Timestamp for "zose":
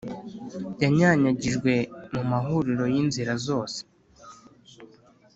3.45-3.79